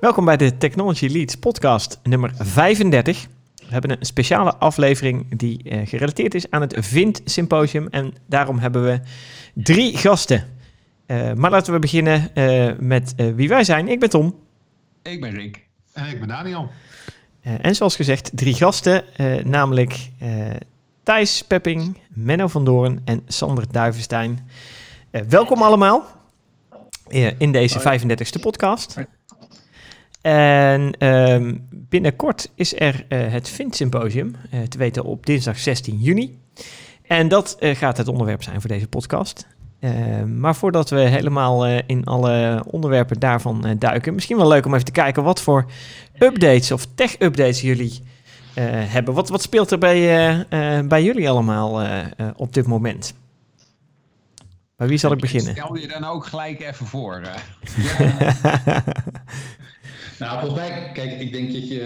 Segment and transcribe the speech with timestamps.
[0.00, 3.26] Welkom bij de Technology Leads podcast nummer 35.
[3.54, 7.88] We hebben een speciale aflevering die uh, gerelateerd is aan het Vint Symposium.
[7.88, 9.00] En daarom hebben we
[9.54, 10.44] drie gasten.
[11.06, 13.88] Uh, maar laten we beginnen uh, met wie wij zijn.
[13.88, 14.34] Ik ben Tom.
[15.02, 15.66] Ik ben Rick.
[15.92, 16.70] En ik ben Daniel.
[17.40, 19.04] en zoals gezegd, drie gasten.
[19.44, 20.10] namelijk
[21.02, 24.48] Thijs Pepping, Menno van Doorn en Sander Duivenstein.
[25.28, 26.06] welkom allemaal
[27.38, 28.96] in deze 35e podcast.
[30.20, 35.98] En um, binnenkort is er uh, het Vint Symposium, uh, te weten op dinsdag 16
[35.98, 36.38] juni.
[37.06, 39.46] En dat uh, gaat het onderwerp zijn voor deze podcast.
[39.80, 44.84] Ehm, maar voordat we helemaal in alle onderwerpen daarvan duiken, misschien wel leuk om even
[44.84, 45.64] te kijken wat voor
[46.18, 48.02] updates of tech-updates jullie
[48.70, 49.14] hebben.
[49.14, 50.46] Wat, wat speelt er bij,
[50.88, 51.86] bij jullie allemaal
[52.36, 53.14] op dit moment?
[54.76, 55.54] Bij wie zal ik beginnen?
[55.54, 57.20] Stel je dan ook gelijk even voor.
[60.20, 61.80] Nou, volgens mij, kijk, ik denk dat je.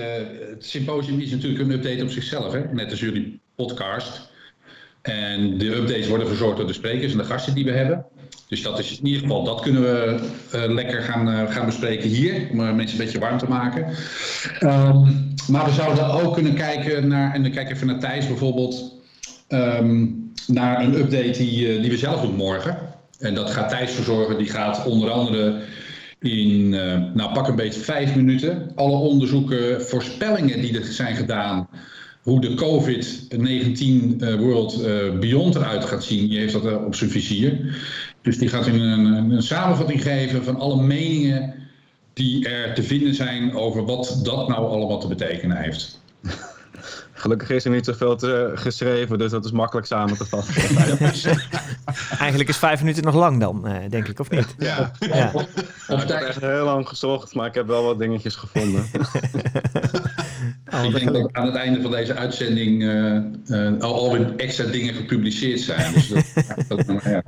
[0.50, 2.60] Het symposium is natuurlijk een update op zichzelf, hè?
[2.72, 4.32] net als jullie podcast.
[5.02, 8.04] En de updates worden verzorgd door de sprekers en de gasten die we hebben.
[8.48, 10.18] Dus dat is in ieder geval, dat kunnen we
[10.54, 13.86] uh, lekker gaan, uh, gaan bespreken hier, om mensen een beetje warm te maken.
[14.60, 18.94] Um, maar we zouden ook kunnen kijken naar, en dan kijk even naar Thijs bijvoorbeeld,
[19.48, 22.78] um, naar een update die, die we zelf doen morgen.
[23.18, 25.62] En dat gaat Thijs verzorgen, die gaat onder andere
[26.24, 31.68] in, uh, nou pak een beetje vijf minuten, alle onderzoeken, voorspellingen die er zijn gedaan,
[32.22, 34.82] hoe de COVID-19 uh, World
[35.20, 36.28] Beyond eruit gaat zien.
[36.28, 37.76] Die heeft dat op zijn vizier.
[38.22, 41.54] Dus die gaat in een, een, samenvatting geven van alle meningen
[42.12, 46.02] die er te vinden zijn over wat dat nou allemaal te betekenen heeft.
[47.16, 50.54] Gelukkig is er niet zoveel te, geschreven, dus dat is makkelijk samen te vatten.
[52.18, 54.54] Eigenlijk is vijf minuten nog lang dan, uh, denk ik, of niet?
[54.58, 54.92] Ja.
[54.98, 55.32] ja.
[55.88, 58.84] ik heb echt heel lang gezocht, maar ik heb wel wat dingetjes gevonden.
[60.74, 64.64] oh, ik denk dat aan het einde van deze uitzending uh, uh, al alweer extra
[64.64, 65.92] dingen gepubliceerd zijn.
[65.92, 66.08] Dus
[66.68, 67.22] dat, dat, ja.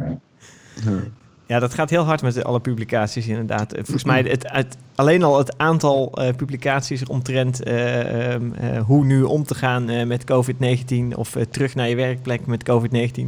[1.46, 3.72] Ja, dat gaat heel hard met alle publicaties inderdaad.
[3.74, 9.04] Volgens mij het, het alleen al het aantal uh, publicaties omtrent uh, um, uh, hoe
[9.04, 13.20] nu om te gaan met COVID-19 of terug naar je werkplek met COVID-19.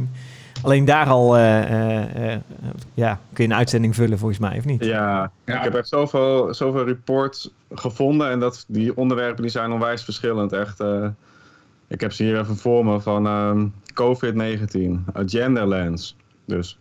[0.61, 1.37] Alleen daar al
[2.93, 4.85] ja, kun je een uitzending vullen volgens mij, of niet?
[4.85, 5.57] Ja, ja.
[5.57, 10.51] ik heb echt zoveel, zoveel reports gevonden en dat, die onderwerpen die zijn onwijs verschillend.
[10.51, 10.83] Echt,
[11.87, 16.15] ik heb ze hier even voor me van um, COVID-19, Agenda Lens.
[16.45, 16.77] Dus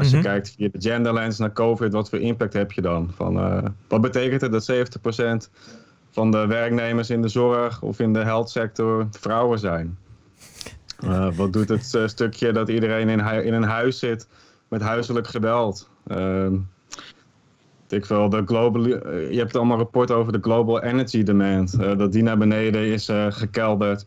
[0.00, 0.32] als je mm -hmm.
[0.32, 3.10] kijkt via de gender lens naar COVID, wat voor impact heb je dan?
[3.14, 4.70] Van, uh, wat betekent het dat
[5.46, 5.50] 70%
[6.10, 9.98] van de werknemers in de zorg of in de health sector vrouwen zijn?
[11.04, 14.28] Uh, wat doet het uh, stukje dat iedereen in, in, een huis zit
[14.68, 15.88] met huiselijk geweld?
[17.88, 21.78] ik wil de global, je hebt allemaal rapport over de global energy demand.
[21.78, 24.06] dat die naar beneden is gekelderd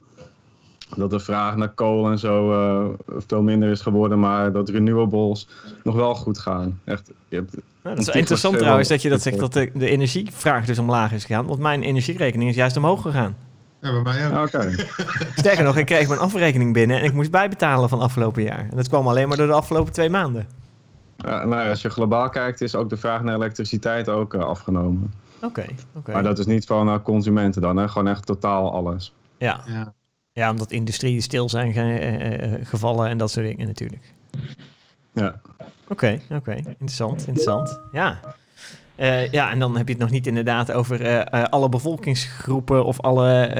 [0.95, 2.89] dat de vraag naar kool en zo uh,
[3.27, 5.47] veel minder is geworden, maar dat renewables
[5.83, 6.79] nog wel goed gaan.
[6.83, 10.65] Echt, je hebt dat is interessant trouwens dat je dat zegt, dat de, de energievraag
[10.65, 13.35] dus omlaag is gegaan, want mijn energierekening is juist omhoog gegaan.
[13.81, 14.47] Ja, bij mij ook.
[14.47, 14.87] Okay.
[15.35, 18.67] Sterker nog, ik kreeg mijn afrekening binnen en ik moest bijbetalen van afgelopen jaar.
[18.69, 20.47] En dat kwam alleen maar door de afgelopen twee maanden.
[21.17, 25.13] Ja, nou, als je globaal kijkt, is ook de vraag naar elektriciteit ook uh, afgenomen.
[25.35, 25.45] Oké.
[25.45, 26.13] Okay, okay.
[26.13, 27.87] Maar dat is niet van uh, consumenten dan, hè?
[27.87, 29.13] gewoon echt totaal alles.
[29.37, 29.61] Ja.
[29.65, 29.93] ja.
[30.33, 34.13] Ja, omdat industrie stil zijn ge uh, gevallen en dat soort dingen natuurlijk.
[35.13, 35.41] Ja.
[35.57, 36.35] Oké, okay, oké.
[36.35, 36.57] Okay.
[36.67, 37.79] Interessant, interessant.
[37.91, 38.19] Ja.
[38.95, 43.01] Uh, ja, en dan heb je het nog niet inderdaad over uh, alle bevolkingsgroepen of
[43.01, 43.51] alle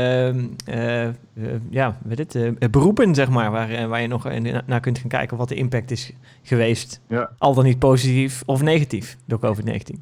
[1.70, 4.24] ja, weet het, beroepen, zeg maar, waar, waar je nog
[4.66, 6.12] naar kunt gaan kijken wat de impact is
[6.44, 7.02] geweest.
[7.08, 7.30] Ja.
[7.38, 10.00] Al dan niet positief of negatief door COVID-19.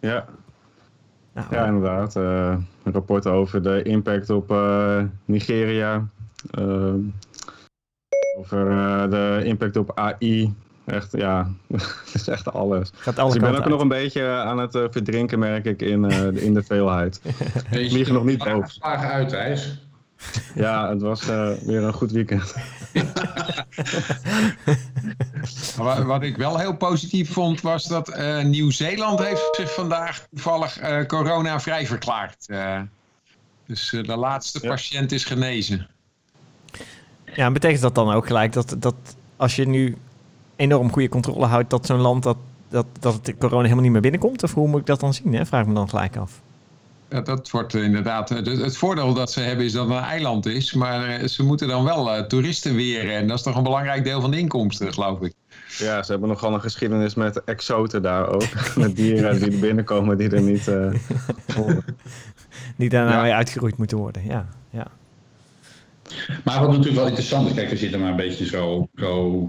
[0.00, 0.26] Ja,
[1.32, 2.16] nou, ja, inderdaad.
[2.16, 6.08] Uh, een rapport over de impact op uh, Nigeria.
[6.58, 6.94] Uh,
[8.38, 8.64] over
[9.10, 10.54] de impact op AI.
[10.84, 12.90] Echt, ja, dat is echt alles.
[12.94, 13.68] Gaat dus ik ben ook uit.
[13.68, 17.20] nog een beetje aan het verdrinken, merk ik, in, in de veelheid.
[17.70, 18.68] ik vlieg nog niet boven.
[18.68, 19.86] Slagen uit, Thijs.
[20.54, 21.26] Ja, het was
[21.64, 22.54] weer een goed weekend.
[25.76, 30.82] wat, wat ik wel heel positief vond was dat uh, Nieuw-Zeeland heeft zich vandaag toevallig
[30.82, 32.44] uh, corona-vrij verklaard.
[32.46, 32.80] Uh,
[33.66, 34.68] dus de laatste ja.
[34.68, 35.88] patiënt is genezen.
[37.34, 38.94] Ja, betekent dat dan ook gelijk dat, dat
[39.36, 39.96] als je nu
[40.56, 42.36] enorm goede controle houdt, dat zo'n land dat,
[42.68, 44.42] dat, dat het corona helemaal niet meer binnenkomt?
[44.42, 45.34] Of hoe moet ik dat dan zien?
[45.34, 45.46] Hè?
[45.46, 46.40] Vraag me dan gelijk af.
[47.12, 48.28] Dat, dat wordt inderdaad.
[48.28, 50.72] Het, het, voordeel dat ze hebben is dat het een eiland is.
[50.72, 53.14] Maar ze moeten dan wel toeristen weren.
[53.14, 55.32] En dat is toch een belangrijk deel van de inkomsten, geloof ik.
[55.78, 58.48] Ja, ze hebben nogal een geschiedenis met exoten daar ook.
[58.76, 60.92] met dieren die er binnenkomen die er niet uh,
[62.76, 63.36] Die daarna ja.
[63.36, 64.46] uitgeroeid moeten worden, ja.
[64.70, 64.86] ja.
[66.44, 69.48] Maar wat natuurlijk wel interessant is, kijk, we zitten maar een beetje zo, zo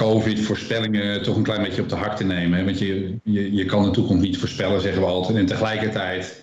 [0.00, 2.58] COVID-voorspellingen toch een klein beetje op de hak te nemen.
[2.58, 2.64] Hè?
[2.64, 5.38] Want je, je, je kan de toekomst niet voorspellen, zeggen we altijd.
[5.38, 6.42] En tegelijkertijd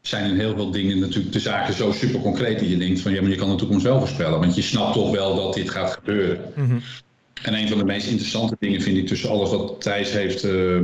[0.00, 3.12] zijn in heel veel dingen natuurlijk de zaken zo super concreet dat je denkt van
[3.12, 4.40] ja, maar je kan de toekomst wel voorspellen.
[4.40, 6.52] Want je snapt toch wel dat dit gaat gebeuren.
[6.54, 6.82] Mm
[7.42, 10.80] en een van de meest interessante dingen vind ik tussen alles wat Thijs heeft uh,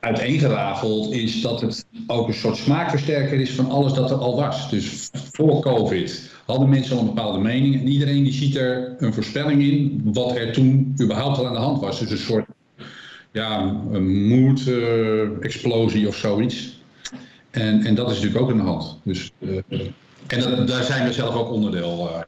[0.00, 4.70] uiteengerafeld, is dat het ook een soort smaakversterker is van alles dat er al was.
[4.70, 9.14] Dus voor COVID hadden mensen al een bepaalde mening en iedereen die ziet er een
[9.14, 11.98] voorspelling in wat er toen überhaupt al aan de hand was.
[11.98, 12.46] Dus een soort
[13.32, 13.60] ja,
[13.90, 16.82] een moed-explosie of zoiets.
[17.50, 18.98] En, en dat is natuurlijk ook aan de hand.
[19.02, 19.60] Dus, uh,
[20.26, 22.20] en dat, daar zijn we zelf ook onderdeel uh,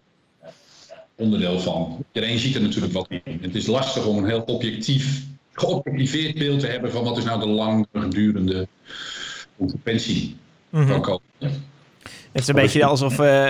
[1.16, 2.04] onderdeel van.
[2.12, 3.38] Iedereen ziet er natuurlijk wat in.
[3.40, 7.40] Het is lastig om een heel objectief, geobjectiveerd beeld te hebben van wat is nou
[7.40, 7.48] de
[7.92, 8.68] langdurende
[9.56, 10.36] consequentie
[10.70, 11.60] mm van COVID.
[12.32, 13.49] Het is een beetje alsof, uh,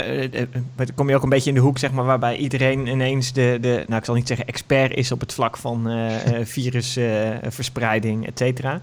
[0.94, 3.84] kom je ook een beetje in de hoek, zeg maar, waarbij iedereen ineens de, de
[3.86, 6.10] nou ik zal niet zeggen expert is op het vlak van uh,
[6.42, 8.80] virusverspreiding, et cetera.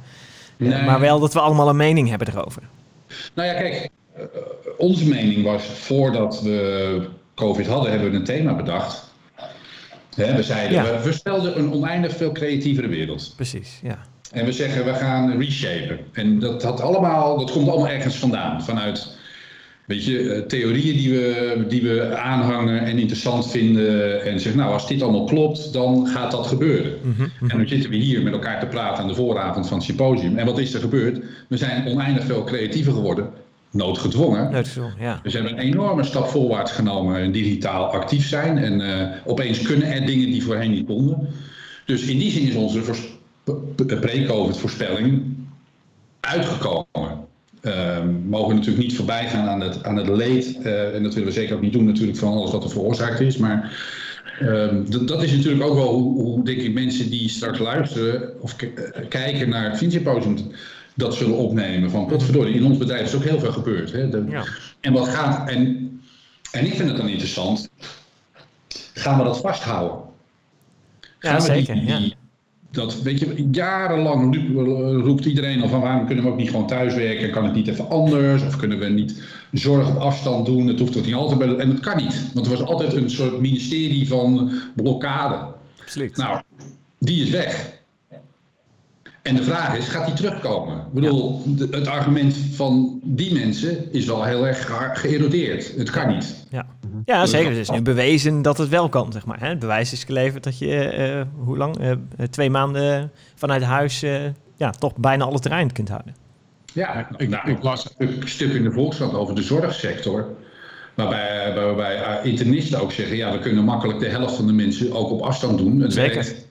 [0.58, 0.84] Nee.
[0.84, 2.62] maar wel dat we allemaal een mening hebben erover.
[3.34, 3.90] Nou ja, kijk,
[4.78, 9.14] onze mening was voordat we COVID hadden, hebben we een thema bedacht.
[10.16, 13.34] we zeiden, we voorspelden een oneindig veel creatievere wereld.
[13.36, 14.00] Precies, ja.
[14.32, 16.00] En we zeggen, we gaan reshapen.
[16.14, 18.64] En dat, had allemaal, dat komt allemaal ergens vandaan.
[18.64, 19.18] Vanuit
[19.90, 24.24] weet je, eh, theorieën die we, die we aanhangen en interessant vinden.
[24.26, 26.94] En zeggen, nou, als dit allemaal klopt, dan gaat dat gebeuren.
[27.02, 27.52] Mhm, mhm.
[27.52, 30.38] En dan zitten we hier met elkaar te praten aan de vooravond van het symposium.
[30.38, 31.22] En wat is er gebeurd?
[31.48, 33.30] We zijn oneindig veel creatiever geworden
[33.72, 34.52] noodgedwongen.
[34.52, 35.20] Noodgedwongen, ja.
[35.24, 38.58] Dus we hebben een enorme stap voorwaarts genomen en digitaal actief zijn.
[38.58, 41.28] En uh, opeens kunnen er dingen die voorheen niet konden.
[41.86, 42.82] Dus in die zin is onze
[43.86, 45.24] pre-COVID voorspelling
[46.20, 47.28] uitgekomen.
[47.62, 47.98] Uh,
[48.28, 50.58] mogen we natuurlijk niet voorbij gaan aan het, aan het leed.
[50.64, 53.20] Uh, en dat willen we zeker ook niet doen natuurlijk van alles wat er veroorzaakt
[53.20, 53.38] is.
[53.38, 53.72] Maar
[54.40, 58.56] ehm, dat is natuurlijk ook wel hoe, hoe, denk ik mensen die straks luisteren of
[59.10, 60.38] kijken naar het Finsymposium
[60.96, 61.92] dat zullen opnemen.
[61.92, 63.92] Van potverdorie, in ons bedrijf is ook heel veel gebeurd.
[63.92, 64.02] Hè?
[64.02, 64.44] ja.
[64.80, 66.02] En wat gaat, en,
[66.52, 67.70] en ik vind het dan interessant,
[68.94, 69.98] gaan we dat vasthouden?
[71.20, 71.74] Gaan ja, zeker.
[71.74, 72.00] Die, ja.
[72.72, 74.36] Dat, weet je, jarenlang
[75.04, 77.32] roept iedereen al van waarom kunnen we ook niet gewoon thuiswerken?
[77.32, 78.44] Kan het niet even anders?
[78.44, 80.68] Of kunnen we niet zorg op afstand doen?
[80.68, 81.56] Het hoeft toch niet altijd bij.
[81.56, 85.38] En dat kan niet, want er was altijd een soort ministerie van blokkade.
[85.82, 86.18] Absoluut.
[86.18, 86.42] Nou,
[87.00, 87.78] die is weg.
[89.22, 90.78] En de vraag is, gaat die terugkomen?
[90.78, 95.74] Ik bedoel, het argument van die mensen is wel heel erg geërodeerd.
[95.78, 96.46] Het kan niet.
[96.50, 96.66] Ja,
[97.06, 97.50] ja zeker.
[97.50, 99.40] Het is nu bewezen dat het wel kan, zeg maar.
[99.40, 101.82] Het bewijs is geleverd dat je, uh, hoe lang?
[101.82, 101.92] Uh,
[102.30, 104.22] twee maanden vanuit huis uh,
[104.56, 106.16] ja, toch bijna alle terrein kunt houden.
[106.74, 110.28] Ja, ik, nou, ik las een stuk in de Volkskrant over de zorgsector.
[110.96, 115.12] Waarbij, waarbij internisten ook zeggen, ja, we kunnen makkelijk de helft van de mensen ook
[115.12, 115.80] op afstand doen.
[115.80, 116.16] Het Zeker.
[116.16, 116.48] Werkt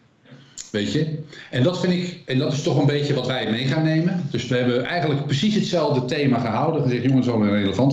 [0.70, 1.18] Weet je?
[1.50, 4.28] En dat vind ik, en dat is toch een beetje wat wij mee gaan nemen.
[4.30, 6.82] Dus we hebben eigenlijk precies hetzelfde thema gehouden.
[6.82, 7.92] Gezegd, jongens, wel relevant.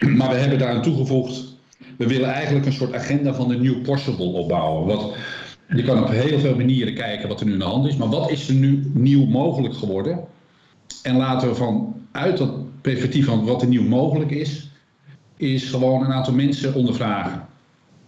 [0.00, 1.56] Maar we hebben daar aan toegevoegd.
[1.98, 4.86] We willen eigenlijk een soort agenda van de New Possible opbouwen.
[4.86, 5.14] Wat,
[5.76, 7.96] je kan op heel veel manieren kijken wat er nu aan de hand is.
[7.96, 10.24] Maar wat is er nu nieuw mogelijk geworden?
[11.02, 14.70] En laten we vanuit dat perspectief van wat er nieuw mogelijk is,
[15.36, 17.46] is gewoon een aantal mensen ondervragen.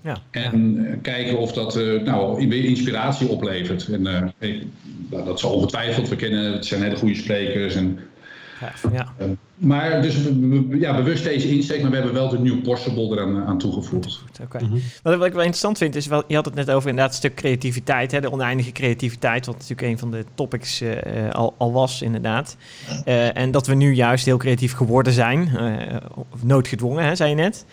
[0.02, 3.88] Ja, en eh, kijken of dat uh, nou, weer inspiratie oplevert.
[3.88, 6.08] En, uh, dat zal ongetwijfeld.
[6.08, 7.74] We kennen, het zijn hele goede sprekers.
[7.74, 7.98] En,
[8.92, 9.12] ja.
[9.60, 10.16] Maar dus
[10.70, 14.22] ja, bewust deze insteek, maar we hebben wel de New Possible eraan aan toegevoegd.
[14.42, 14.64] Oké.
[14.64, 14.78] Mhm.
[15.02, 17.34] Wat, ik wel interessant vind, is wel, je had het net over inderdaad een stuk
[17.34, 20.90] creativiteit, hè, de oneindige creativiteit, wat natuurlijk een van de topics uh,
[21.30, 22.56] al, al, was, inderdaad.
[23.04, 25.96] Uh, en dat we nu juist heel creatief geworden zijn, uh,
[26.42, 27.64] noodgedwongen, hè, zei je net.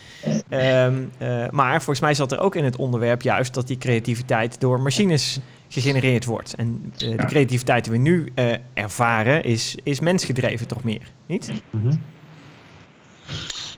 [0.49, 1.11] Um,
[1.51, 5.39] maar volgens mij zat er ook in het onderwerp juist dat die creativiteit door machines
[5.69, 6.53] gegenereerd wordt.
[6.53, 11.51] En uh, de creativiteit die we nu uh, ervaren is, is mensgedreven toch meer, niet?
[11.69, 12.01] Mm -hmm.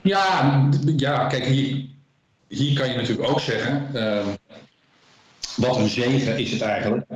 [0.02, 1.86] Ja, ja, kijk, hier,
[2.48, 4.26] hier kan je natuurlijk ook zeggen, uh,
[5.56, 7.06] wat een zegen is het eigenlijk,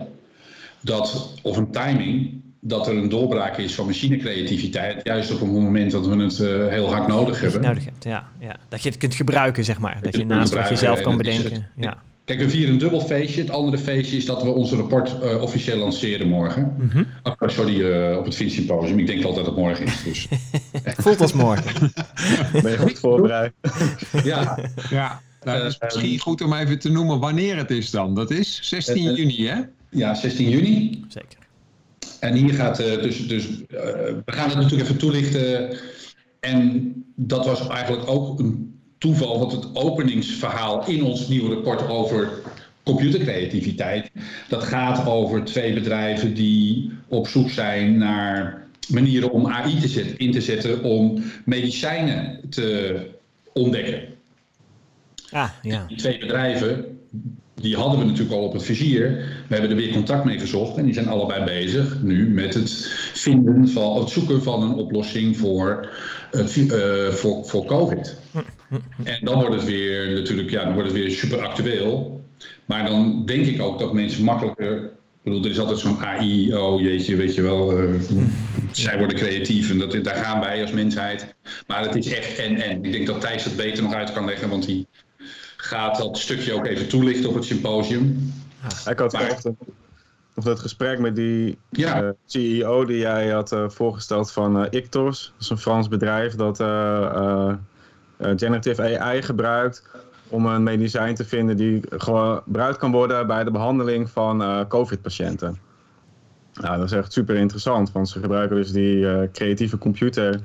[0.80, 5.90] dat, of een timing, dat er een doorbraak is van machinecreativiteit, juist op een moment
[5.90, 7.60] dat we het uh, heel hard nodig hebben.
[7.60, 8.56] Nodig hebt, ja, ja.
[8.68, 9.98] Dat je het kunt gebruiken, zeg maar.
[10.02, 11.66] Dat je naast wat je zelf kan bedenken.
[11.76, 13.40] ja Kijk, we vieren een dubbel feestje.
[13.40, 16.74] Het andere feestje is dat we ons rapport uh, officieel lanceren morgen.
[16.78, 17.04] Mhm.
[17.22, 18.98] Oh, sorry, uh, op het Vint Symposium.
[18.98, 20.02] Ik denk altijd dat het morgen is.
[20.02, 20.28] Dus.
[21.04, 21.92] Voelt als morgen.
[22.62, 23.52] ben je goed voorbereid?
[24.24, 24.58] ja.
[24.90, 25.22] ja.
[25.42, 28.14] Nou, dat is misschien goed om even te noemen wanneer het is dan.
[28.14, 29.60] Dat is 16 juni, hè?
[29.90, 31.04] Ja, 16 juni.
[31.08, 31.38] Zeker.
[32.20, 33.58] En hier gaat uh, dus, dus uh,
[34.24, 35.76] we gaan het natuurlijk even toelichten.
[36.40, 42.30] En dat was eigenlijk ook een toeval dat het openingsverhaal in ons nieuwe rapport over
[42.82, 44.10] computercreativiteit,
[44.48, 50.18] dat gaat over twee bedrijven die op zoek zijn naar manieren om AI te zetten,
[50.18, 52.96] in te zetten om medicijnen te
[53.52, 54.02] ontdekken.
[55.30, 55.84] Ah, ja.
[55.88, 56.98] Die twee bedrijven,
[57.54, 59.08] die hadden we natuurlijk al op het vizier.
[59.48, 62.70] We hebben er weer contact mee gezocht en die zijn allebei bezig nu met het
[63.12, 65.88] vinden van het zoeken van een oplossing voor,
[66.32, 68.16] uh, voor, voor COVID.
[69.04, 72.24] En dan wordt het weer natuurlijk, ja, dan wordt het weer super actueel.
[72.64, 74.84] Maar dan denk ik ook dat mensen makkelijker.
[74.84, 77.82] Ik bedoel, er is altijd zo'n AI, oh jeetje, weet je wel.
[77.82, 78.00] Uh,
[78.72, 81.34] zij worden creatief en dat, daar gaan wij als mensheid.
[81.66, 82.84] Maar het is echt en en.
[82.84, 84.86] Ik denk dat Thijs het beter nog uit kan leggen, want die
[85.56, 88.32] gaat dat stukje ook even toelichten op het symposium.
[88.86, 89.38] Ik had maar,
[90.34, 92.02] of dat gesprek met die ja.
[92.02, 95.32] uh, CEO die jij had uh, voorgesteld van Ictos.
[95.32, 96.58] Dat is een Frans bedrijf dat
[98.36, 99.82] generative AI gebruikt
[100.28, 105.58] om een medicijn te vinden die gebruikt kan worden bij de behandeling van COVID-patiënten.
[106.54, 110.40] Nou, dat is echt super interessant, want ze gebruiken dus die creatieve computer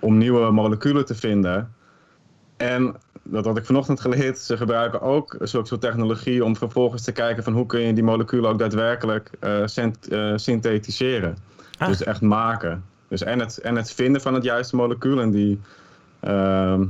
[0.00, 1.74] om nieuwe moleculen te vinden.
[2.56, 2.96] En
[3.28, 4.38] dat had ik vanochtend geleerd.
[4.38, 8.04] Ze gebruiken ook zulke soort technologie om vervolgens te kijken van hoe kun je die
[8.04, 9.64] moleculen ook daadwerkelijk uh,
[10.08, 11.36] uh, synthetiseren.
[11.78, 11.88] Ah.
[11.88, 12.84] Dus echt maken.
[13.08, 15.60] Dus en het, en het vinden van het juiste molecuul en die,
[16.24, 16.80] uh,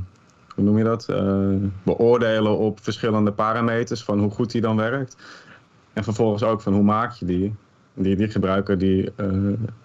[0.57, 5.17] hoe noem je dat, uh, beoordelen op verschillende parameters van hoe goed die dan werkt.
[5.93, 7.55] En vervolgens ook van hoe maak je die.
[7.93, 9.11] Die, die gebruiken die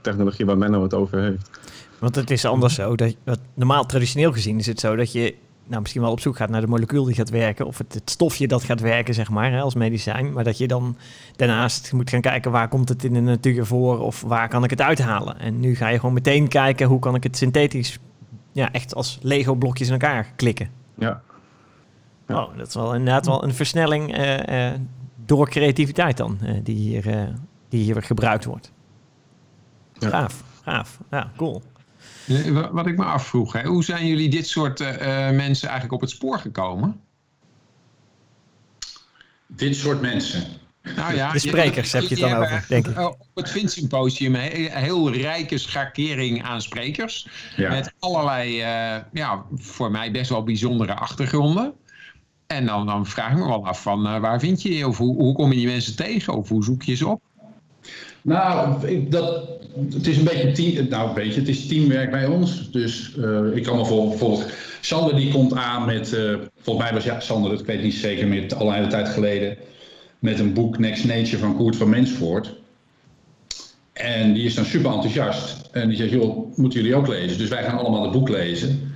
[0.01, 1.51] technologie waar Menno het over heeft.
[1.99, 2.97] Want het is anders zo.
[2.97, 5.35] Dat, normaal, traditioneel gezien is het zo dat je
[5.67, 8.11] nou, misschien wel op zoek gaat naar de molecuul die gaat werken, of het, het
[8.11, 10.33] stofje dat gaat werken, zeg maar, hè, als medicijn.
[10.33, 10.97] Maar dat je dan
[11.37, 14.71] daarnaast moet gaan kijken waar komt het in de natuur voor of waar kan ik
[14.71, 15.39] het uithalen.
[15.39, 17.99] En nu ga je gewoon meteen kijken hoe kan ik het synthetisch,
[18.53, 20.71] ja, echt als Lego-blokjes in elkaar klikken.
[20.99, 21.23] Ja.
[22.29, 22.45] ja.
[22.45, 24.79] Oh, dat is wel inderdaad wel een versnelling uh, uh,
[25.25, 27.33] door creativiteit dan, uh, die, hier,
[27.69, 28.73] die hier gebruikt wordt.
[29.93, 30.09] Ja.
[30.09, 30.99] Gaaf, gaaf.
[31.11, 31.63] Ja, cool.
[32.73, 34.89] Wat ik me afvroeg, hè, hoe zijn jullie dit soort uh,
[35.31, 37.01] mensen eigenlijk op het spoor gekomen?
[39.47, 40.45] Dit soort mensen?
[40.97, 42.99] Nou ja, de sprekers heb je het dan over, denk ik.
[42.99, 47.29] Op het Vinsymposium een heel rijke schakering aan sprekers.
[47.57, 47.71] Ja.
[47.71, 51.73] Met allerlei, uh, ja, voor mij best wel bijzondere achtergronden.
[52.47, 54.89] En dan, dan vraag ik me wel af van uh, waar vind je die?
[54.89, 56.35] Of hoe, hoe kom je die mensen tegen?
[56.35, 57.21] Of hoe zoek je ze op?
[58.23, 59.49] Nou, ik, dat,
[59.93, 62.71] het is een beetje, team, nou, een beetje het is teamwerk bij ons.
[62.71, 64.47] Dus uh, ik kan me bijvoorbeeld,
[64.81, 67.95] Sander die komt aan met, uh, volgens mij was ja, Sander, dat ik weet niet
[67.95, 69.57] zeker meer, al een hele tijd geleden,
[70.23, 72.55] met een boek Next Nature van Koert van Mensvoort.
[73.93, 75.69] En die is dan super enthousiast.
[75.73, 77.39] En die zegt, joh, moeten jullie ook lezen?
[77.39, 78.95] Dus wij gaan allemaal het boek lezen.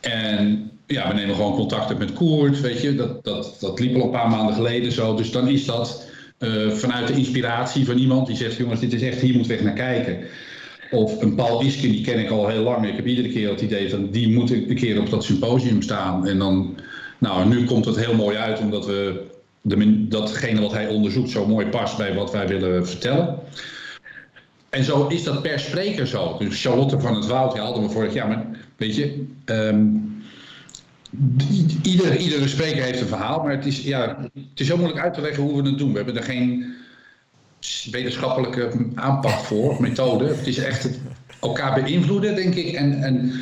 [0.00, 2.94] En ja, we nemen gewoon contact met Koert, weet je.
[2.94, 5.14] Dat, dat, dat liep al een paar maanden geleden zo.
[5.14, 6.08] Dus dan is dat
[6.38, 9.62] uh, vanuit de inspiratie van iemand die zegt: jongens, dit is echt, hier moet weg
[9.62, 10.18] naar kijken.
[10.90, 12.86] Of een Paul Isken, die ken ik al heel lang.
[12.88, 16.26] Ik heb iedere keer het idee van die moet een keer op dat symposium staan.
[16.26, 16.76] En dan,
[17.18, 19.32] nou, nu komt het heel mooi uit, omdat we
[19.66, 23.38] de, datgene wat hij onderzoekt zo mooi past bij wat wij willen vertellen.
[24.70, 26.38] En zo is dat per spreker zo.
[26.38, 28.28] Dus Charlotte van het Woud, hadden we vorig jaar.
[28.28, 30.12] Maar weet je, um,
[31.82, 35.14] Ieder, iedere spreker heeft een verhaal, maar het is, ja, het is heel moeilijk uit
[35.14, 35.90] te leggen hoe we het doen.
[35.90, 36.74] We hebben er geen
[37.90, 40.24] wetenschappelijke aanpak voor, methode.
[40.24, 41.00] Het is echt het
[41.40, 42.72] elkaar beïnvloeden, denk ik.
[42.72, 43.32] En, en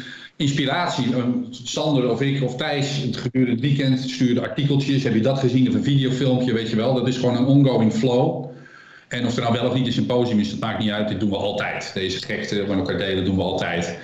[0.42, 1.14] inspiratie.
[1.50, 5.02] Sander of ik of Thijs, het gedurende het weekend stuurde artikeltjes.
[5.02, 6.94] Heb je dat gezien of een videofilmpje, weet je wel.
[6.94, 8.50] Dat is gewoon een ongoing flow.
[9.08, 11.08] En of er nou wel of niet een symposium is, dat maakt niet uit.
[11.08, 11.90] Dit doen we altijd.
[11.94, 13.99] Deze gekte met elkaar delen doen we altijd.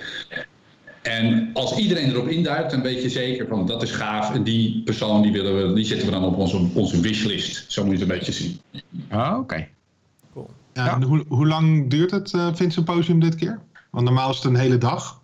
[1.01, 4.33] En als iedereen erop induikt, dan weet je zeker van dat is gaaf.
[4.33, 7.71] En die persoon die willen we, die zetten we dan op onze, onze wishlist.
[7.71, 8.59] Zo moet je het een beetje zien.
[9.09, 9.39] Ah, oké.
[9.39, 9.69] Okay.
[10.33, 10.49] Cool.
[10.73, 11.01] Ja, ja.
[11.01, 13.59] Hoe, hoe lang duurt het uh, Symposium dit keer?
[13.89, 15.19] Want normaal is het een hele dag.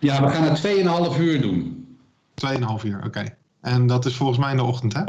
[0.00, 0.66] Ja, we gaan het
[1.14, 1.86] 2,5 uur doen.
[2.46, 3.24] 2,5 uur, oké.
[3.60, 5.02] En dat is volgens mij in de ochtend, hè?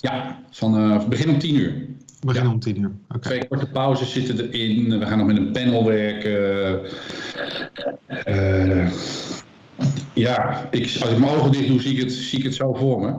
[0.00, 1.86] Ja, van uh, begin om 10 uur.
[2.20, 2.50] Begin ja.
[2.50, 2.92] om 10 uur.
[3.08, 3.20] Okay.
[3.20, 4.98] Twee korte pauzes zitten erin.
[4.98, 6.80] We gaan nog met een panel werken.
[8.26, 8.92] Uh,
[10.12, 12.74] ja, ik, als ik mijn ogen dicht doe, zie ik het, zie ik het zo
[12.74, 13.14] voor me.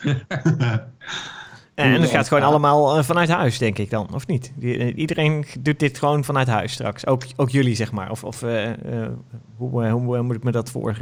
[1.78, 4.52] En het gaat gewoon allemaal eh, vanuit huis, denk ik dan, of niet?
[4.56, 7.06] Die- eh, Iedereen doet dit gewoon vanuit huis straks.
[7.06, 8.10] Ook, ook jullie, zeg maar.
[8.10, 9.10] Of, of eh, eh,
[9.56, 10.96] hoe, hoe moet ik me dat voor,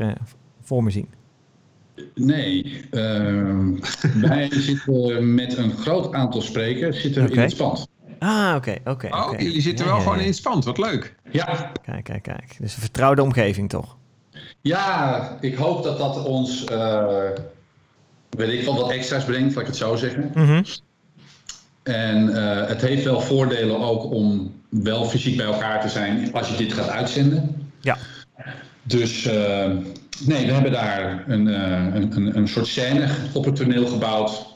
[0.62, 1.08] voor me zien?
[2.14, 3.74] Nee, ehm,
[4.28, 7.88] wij zitten met een groot aantal sprekers zitten in het spand.
[8.18, 9.06] Ah, oké, oké.
[9.10, 10.22] Oh, jullie zitten Ja, wel ja, gewoon ja.
[10.24, 10.64] in het spand.
[10.64, 11.14] Wat leuk.
[11.30, 12.56] Ja, Kijk, kijk, kijk.
[12.58, 13.96] Dus een vertrouwde omgeving, toch?
[14.60, 17.28] ja, ik hoop dat dat ons, eh,
[18.30, 20.30] weet ik wel, wat extra's brengt, laat ik het zo zeggen.
[20.34, 20.62] Mhm.
[21.82, 26.48] En eh, het heeft wel voordelen ook om wel fysiek bij elkaar te zijn als
[26.48, 27.70] je dit gaat uitzenden.
[27.80, 27.96] Ja.
[28.82, 29.70] Dus eh,
[30.24, 34.54] nee, we hebben daar een, eh, een, een, een soort scène op het toneel gebouwd.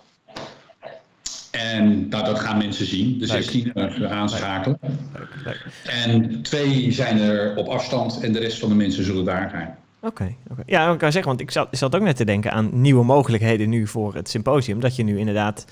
[1.50, 3.18] En nou, dat gaan mensen zien.
[3.18, 3.42] De Leuk.
[3.42, 4.78] 16 er aanschakelen.
[5.12, 5.66] Leuk, leuk.
[5.84, 9.76] En twee zijn er op afstand en de rest van de mensen zullen daar zijn.
[10.02, 10.35] Oké.
[10.66, 13.69] Ja, ik kan zeggen, want ik zat, zat ook net te denken aan nieuwe mogelijkheden
[13.69, 14.80] nu voor het symposium.
[14.80, 15.64] Dat je nu inderdaad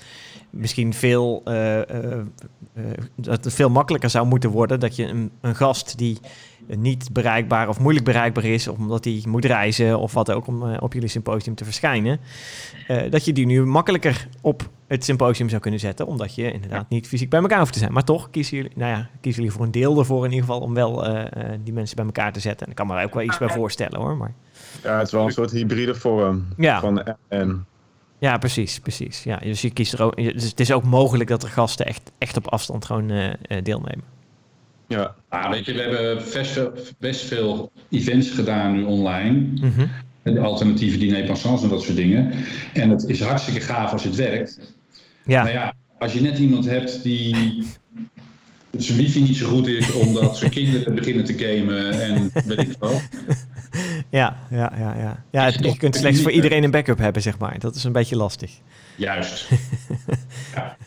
[0.49, 2.19] misschien veel, eh, eh,
[2.73, 2.83] eh,
[3.15, 4.79] dat het veel makkelijker zou moeten worden.
[4.79, 6.19] Dat je een, een gast die
[6.77, 10.77] niet bereikbaar of moeilijk bereikbaar is, omdat hij moet reizen of wat ook om eh,
[10.81, 12.19] op jullie symposium te verschijnen.
[12.87, 16.89] eh, dat je die nu makkelijker op het symposium zou kunnen zetten, omdat je inderdaad
[16.89, 17.93] niet fysiek bij elkaar hoeft te zijn.
[17.93, 20.61] Maar toch kiezen jullie, nou ja, kiezen jullie voor een deel ervoor in ieder geval
[20.61, 22.65] om wel eh, eh, die mensen bij elkaar te zetten.
[22.65, 24.17] En ik kan me er ook wel iets bij voorstellen hoor.
[24.17, 24.33] Maar
[24.83, 26.79] Ja, het is wel een soort hybride vorm Ja.
[26.79, 27.65] van en.
[28.19, 29.23] ja, precies, precies.
[29.23, 30.15] Ja, dus je kiest er ook.
[30.15, 33.63] Dus het is ook mogelijk dat er gasten echt, echt op afstand gewoon eh, eh,
[33.63, 34.03] deelnemen.
[34.89, 39.39] Ja, Ah, weet je, we hebben best veel, best veel events gedaan nu online.
[39.53, 39.85] Mhm.
[40.23, 42.31] De alternatieve diner passants en dat soort dingen.
[42.73, 44.59] En het is hartstikke gaaf als het werkt.
[45.25, 47.35] Ja, Maar ja, als je net iemand hebt die
[48.77, 52.75] zijn wifi niet zo goed is omdat zijn kinderen beginnen te gamen en weet ik
[52.79, 52.91] wel.
[54.19, 54.95] ja, ja, ja.
[54.97, 55.23] ja.
[55.31, 57.59] ja het- je kunt slechts voor iedereen een backup hebben, zeg maar.
[57.59, 58.51] Dat is een beetje lastig.
[58.95, 59.49] Juist.
[60.55, 60.77] ja.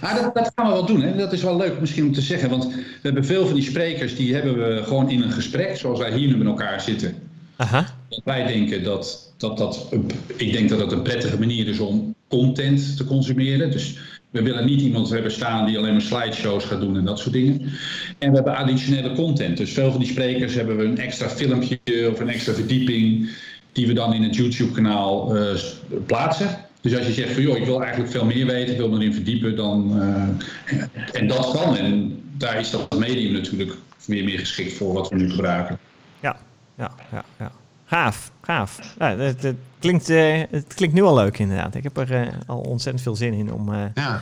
[0.00, 1.00] Ah, dat, dat gaan we wel doen.
[1.02, 1.16] Hè.
[1.16, 2.50] Dat is wel leuk misschien om te zeggen.
[2.50, 5.98] Want we hebben veel van die sprekers, die hebben we gewoon in een gesprek, zoals
[5.98, 7.14] wij hier nu met elkaar zitten.
[7.56, 7.94] Aha.
[8.08, 11.78] Want wij denken dat dat, dat een- ik denk dat dat een prettige manier is
[11.78, 13.70] om content te consumeren.
[13.70, 13.98] Dus
[14.30, 17.32] we willen niet iemand hebben staan die alleen maar slideshows gaat doen en dat soort
[17.32, 17.60] dingen.
[18.18, 19.56] En we hebben additionele content.
[19.56, 21.78] Dus veel van die sprekers hebben we een extra filmpje
[22.10, 23.28] of een extra verdieping
[23.72, 25.42] die we dan in het YouTube kanaal eh,
[26.06, 26.48] plaatsen.
[26.80, 28.96] Dus als je zegt van joh, ik wil eigenlijk veel meer weten, ik wil me
[28.96, 31.76] erin verdiepen, dan eh, en dat kan.
[31.76, 33.72] En daar is dat medium natuurlijk
[34.04, 35.78] weer meer geschikt voor wat we nu gebruiken.
[36.20, 36.36] Ja,
[36.76, 37.52] ja, ja, ja.
[37.84, 38.94] Gaaf, gaaf.
[38.98, 41.74] Ja, het, het klinkt, eh, het klinkt nu al leuk, inderdaad.
[41.74, 44.20] Ik heb er eh, al ontzettend veel zin in om eh, Ja,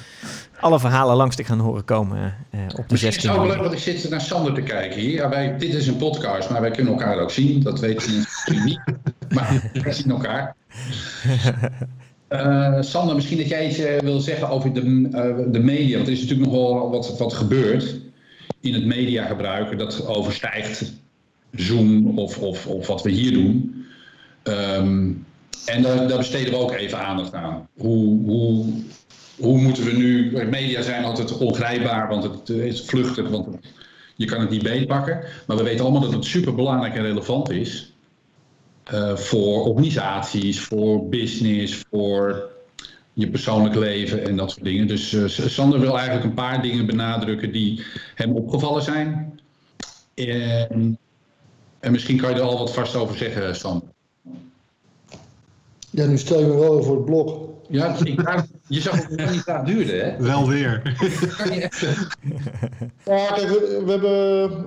[0.60, 3.46] alle verhalen langs te gaan horen komen eh, op de Misschien is 16 het ook
[3.46, 5.12] wel leuk, want ik zit naar Sander te kijken hier.
[5.12, 7.62] Ja, wij, dit is een podcast, maar wij kunnen elkaar ook zien.
[7.62, 8.80] Dat weten misschien niet.
[9.34, 10.54] Maar wij zien elkaar.
[12.28, 15.96] Eh, Sander, misschien dat jij iets eh, wil zeggen over de, eh, de media.
[15.96, 18.00] Want er is natuurlijk nog wel wat, wat gebeurd
[18.60, 19.78] in het mediagebruik.
[19.78, 20.92] Dat overstijgt
[21.52, 23.84] Zoom of, of, of wat we hier doen.
[24.42, 25.12] Ehm,
[25.66, 27.68] en daar, daar besteden we ook even aandacht aan.
[27.76, 28.64] Hoe, hoe,
[29.36, 30.32] hoe moeten we nu.
[30.50, 33.46] Media zijn altijd ongrijpbaar, want het is vluchtig, want
[34.16, 35.20] je kan het niet beetpakken.
[35.46, 37.95] Maar we weten allemaal dat het super belangrijk en relevant is.
[38.86, 42.50] Eh, voor organisaties, voor business, voor
[43.12, 44.86] je persoonlijk leven en dat soort dingen.
[44.86, 49.40] Dus eh, Sander wil eigenlijk een paar dingen benadrukken die hem opgevallen zijn.
[50.14, 50.98] En,
[51.80, 53.88] en misschien kan je er al wat vast over zeggen, Sander.
[55.90, 57.54] Ja, nu stel je me wel voor het blok.
[57.68, 58.22] Ja, ik,
[58.66, 60.22] je zag het niet laat duurde, hè?
[60.22, 60.82] wel weer.
[63.04, 64.66] Ja, kijk, we, we hebben.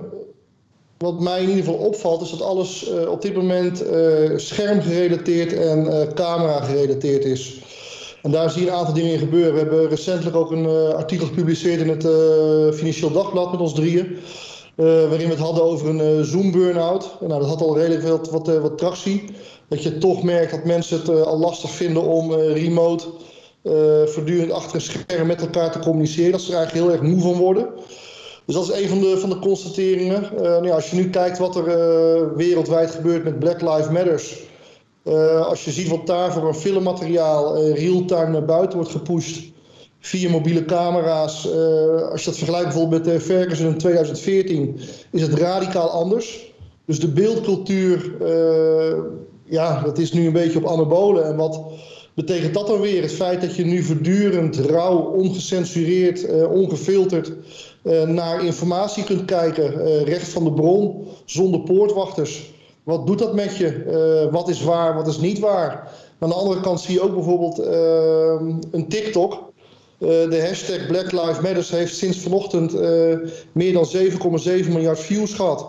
[1.04, 5.52] Wat mij in ieder geval opvalt, is dat alles eh, op dit moment eh schermgerelateerd
[5.52, 7.58] en eh, camera gerelateerd is.
[8.22, 9.52] En daar zie je een aantal dingen in gebeuren.
[9.52, 12.02] We hebben recentelijk ook een artikel gepubliceerd in het
[12.74, 14.18] Financieel Dagblad met ons drieën.
[14.76, 17.16] waarin we het hadden over een Zoom-burn-out.
[17.20, 19.24] Nou, dat had al redelijk wat, wat, wat tractie.
[19.68, 23.06] Dat je toch merkt dat mensen het al lastig vinden om remote
[24.04, 26.32] voortdurend achter een scherm met elkaar te communiceren.
[26.32, 27.68] Dat ze er eigenlijk heel erg moe van worden.
[28.50, 30.24] Dus dat is een van de, van de constateringen.
[30.36, 33.88] Eh, nou ja, als je nu kijkt wat er eh, wereldwijd gebeurt met Black Lives
[33.88, 34.38] Matters.
[35.02, 39.52] eh, als je ziet wat daar voor een filmmateriaal real-time naar buiten wordt gepusht.
[40.00, 41.48] Via mobiele camera's.
[42.10, 44.80] als je dat vergelijkt bijvoorbeeld met Ferguson in 2014.
[45.10, 46.52] Is het radicaal anders.
[46.84, 48.12] Dus de beeldcultuur.
[49.44, 51.24] ja, dat is nu een beetje op anabolen.
[51.24, 51.60] En wat
[52.26, 53.02] betekent dat dan weer?
[53.02, 57.32] Het feit dat je nu voortdurend rauw, ongecensureerd, eh, ongefilterd
[57.82, 62.52] eh, naar informatie kunt kijken, eh, recht van de bron, zonder poortwachters.
[62.82, 64.28] Wat doet dat met je?
[64.30, 65.88] Wat is waar, wat is niet waar?
[66.20, 69.32] aan de andere kant zie je ook bijvoorbeeld uh, een TikTok.
[69.32, 73.18] Uh, de hashtag Black Lives Matter heeft sinds vanochtend uh,
[73.52, 75.66] meer dan 7,7 miljard views gehad.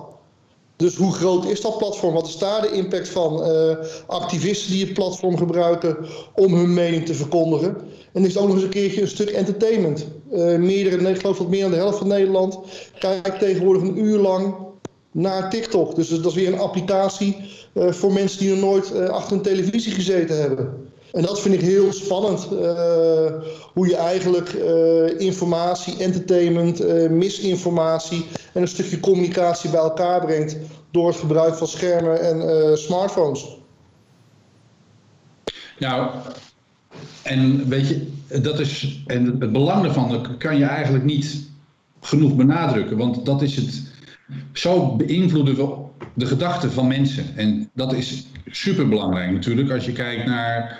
[0.81, 2.13] Dus hoe groot is dat platform?
[2.13, 3.51] Wat is daar de impact van?
[3.51, 3.75] Uh,
[4.07, 5.97] activisten die het platform gebruiken
[6.35, 7.77] om hun mening te verkondigen.
[8.13, 10.05] En is het ook nog eens een keertje een stuk entertainment.
[10.31, 12.59] Uh, meerdere, ik geloof dat meer dan de helft van Nederland
[12.99, 14.55] kijkt tegenwoordig een uur lang
[15.11, 15.95] naar TikTok.
[15.95, 17.37] Dus dat is weer een applicatie
[17.73, 20.90] uh, voor mensen die nog nooit achter een televisie gezeten hebben.
[21.11, 22.47] En dat vind ik heel spannend.
[23.73, 24.49] hoe je eigenlijk
[25.19, 30.57] informatie, entertainment, misinformatie en een stukje communicatie bij elkaar brengt
[30.91, 33.57] door het gebruik van schermen en smartphones.
[35.79, 36.11] Nou,
[37.23, 38.07] en weet je,
[38.41, 41.49] dat is, en het belang daarvan kan je eigenlijk niet
[42.01, 43.81] genoeg benadrukken, want dat is het,
[44.53, 45.75] zo beïnvloeden we
[46.13, 47.25] de gedachten van mensen.
[47.35, 50.79] En dat is superbelangrijk natuurlijk als je kijkt naar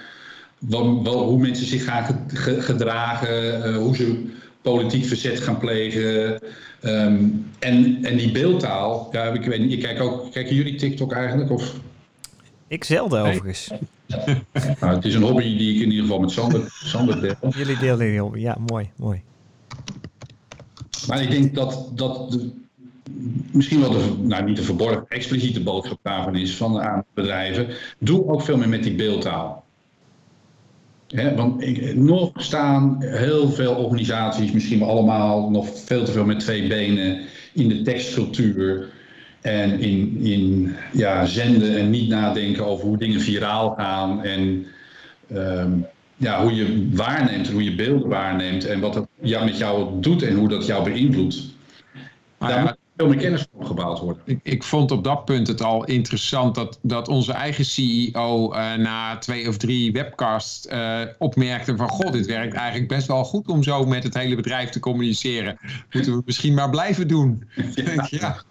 [0.68, 4.30] wat, hoe mensen zich gaan gedragen, uh, hoe ze
[4.62, 6.40] politiek verzet gaan plegen.
[6.84, 11.14] Um, en, en die beeldtaal, ja, ik weet niet, je kijkt ook, kijken jullie TikTok
[11.14, 11.52] eigenlijk?
[11.52, 11.74] Of?
[12.68, 13.32] Ik zelden nee.
[13.32, 13.72] overigens.
[14.80, 17.36] nou, het is een hobby die ik in ieder geval met Sander, Sander deel.
[17.50, 19.22] Jullie delen die hobby, ja, mooi, mooi.
[21.08, 22.52] Maar ik denk dat, dat de,
[23.52, 27.68] misschien wel de, nou niet de verborgen, expliciete boodschap daarvan is van aan bedrijven.
[28.00, 29.61] Doe ook veel meer met die beeldtaal.
[31.16, 36.26] He, want ik, nog staan heel veel organisaties, misschien wel allemaal, nog veel te veel
[36.26, 37.20] met twee benen
[37.54, 38.90] in de tekstcultuur.
[39.42, 44.24] En in, in ja, zenden en niet nadenken over hoe dingen viraal gaan.
[44.24, 44.66] En
[45.34, 45.86] um,
[46.18, 48.66] ja, hoe je waarneemt en hoe je beelden waarneemt.
[48.66, 51.50] En wat dat ja, met jou doet en hoe dat jou beïnvloedt.
[52.38, 54.22] Daar veel meer kennis van gebouwd worden.
[54.26, 58.76] Ik, ik, vond op dat punt het al interessant dat, dat onze eigen CEO uh,
[58.76, 63.48] na twee of drie webcasts uh, opmerkte van god, dit werkt eigenlijk best wel goed
[63.48, 65.58] om zo met het hele bedrijf te communiceren.
[65.92, 67.44] Moeten we misschien maar blijven doen.
[67.76, 68.08] Ja.
[68.10, 68.42] ja.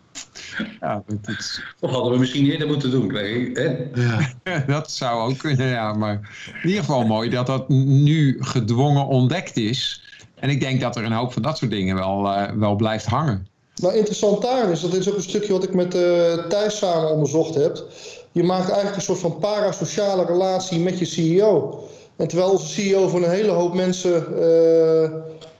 [0.80, 1.62] Ja, dat is...
[1.80, 3.50] Of hadden we misschien eerder moeten doen, hè?
[3.94, 4.34] Ja.
[4.66, 5.92] dat zou ook kunnen, ja.
[5.92, 6.20] Maar
[6.62, 10.04] in ieder geval mooi dat dat nu gedwongen ontdekt is.
[10.34, 13.06] En ik denk dat er een hoop van dat soort dingen wel, uh, wel blijft
[13.06, 13.46] hangen.
[13.80, 17.10] Nou, interessant daar is, dat is ook een stukje wat ik met uh, Thijs samen
[17.10, 17.84] onderzocht heb.
[18.32, 21.84] Je maakt eigenlijk een soort van parasociale relatie met je CEO.
[22.16, 25.10] En terwijl onze CEO voor een hele hoop mensen uh,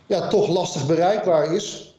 [0.07, 1.95] ja, toch lastig bereikbaar is,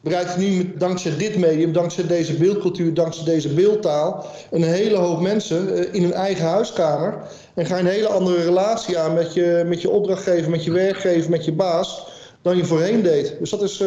[0.00, 5.78] bereikt nu dankzij dit medium, dankzij deze beeldcultuur, dankzij deze beeldtaal, een hele hoop mensen
[5.78, 7.18] uh, in hun eigen huiskamer.
[7.54, 11.30] En ga een hele andere relatie aan met je, met je opdrachtgever, met je werkgever,
[11.30, 12.06] met je baas,
[12.42, 13.36] dan je voorheen deed.
[13.38, 13.82] Dus dat is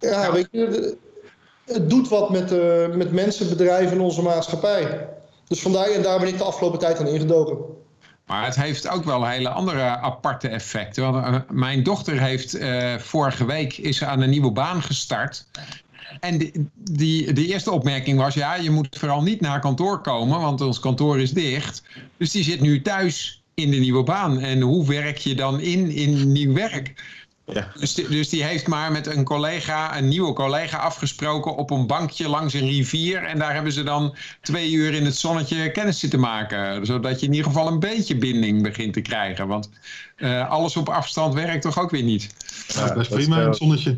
[0.00, 0.96] ja, weet je,
[1.64, 5.08] het doet wat met, uh, met mensen, bedrijven in onze maatschappij.
[5.48, 7.58] Dus vandaar, en daar ben ik de afgelopen tijd aan ingedoken.
[8.26, 11.12] Maar het heeft ook wel hele andere aparte effecten.
[11.12, 15.46] Want, uh, mijn dochter heeft uh, vorige week is aan een nieuwe baan gestart.
[16.20, 20.40] En die, die, de eerste opmerking was, ja, je moet vooral niet naar kantoor komen,
[20.40, 21.82] want ons kantoor is dicht.
[22.16, 24.40] Dus die zit nu thuis in de nieuwe baan.
[24.40, 26.94] En hoe werk je dan in, in nieuw werk?
[27.52, 27.68] Ja.
[27.78, 31.86] Dus, die, dus die heeft maar met een collega, een nieuwe collega afgesproken op een
[31.86, 33.22] bankje langs een rivier.
[33.22, 36.86] En daar hebben ze dan twee uur in het zonnetje kennis zitten maken.
[36.86, 39.46] Zodat je in ieder geval een beetje binding begint te krijgen.
[39.46, 39.70] Want
[40.16, 42.34] uh, alles op afstand werkt toch ook weer niet.
[42.68, 43.96] Ja, dat is prima in het zonnetje.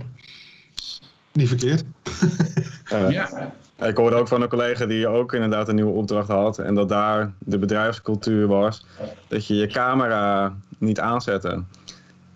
[1.32, 1.84] Niet verkeerd.
[2.92, 3.52] Uh, ja.
[3.80, 6.58] Ik hoorde ook van een collega die ook inderdaad een nieuwe opdracht had.
[6.58, 8.84] En dat daar de bedrijfscultuur was.
[9.28, 11.62] Dat je je camera niet aanzette.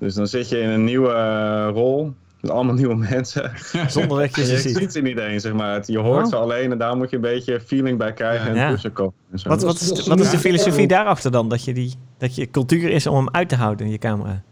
[0.02, 2.14] Dus dan zit je in een nieuwe uh, rol.
[2.40, 3.52] Met allemaal nieuwe mensen.
[3.86, 4.72] Zonder dat je ze ziet.
[4.72, 5.82] Je ziet ze niet eens, zeg maar.
[5.86, 6.30] Je hoort oh.
[6.30, 8.70] ze alleen en daar moet je een beetje feeling bij krijgen en ja.
[8.70, 9.14] tussenkomen.
[9.30, 11.48] En wat, wat, is, wat is de filosofie daarachter dan?
[11.48, 14.42] Dat je, die, dat je cultuur is om hem uit te houden in je camera?